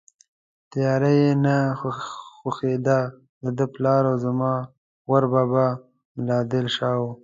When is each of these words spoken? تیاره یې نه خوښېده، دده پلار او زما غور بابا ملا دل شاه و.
تیاره 0.71 1.11
یې 1.19 1.31
نه 1.45 1.55
خوښېده، 2.43 2.99
دده 3.43 3.65
پلار 3.73 4.03
او 4.09 4.15
زما 4.25 4.53
غور 5.07 5.23
بابا 5.33 5.67
ملا 6.15 6.39
دل 6.51 6.65
شاه 6.77 6.97
و. 7.01 7.03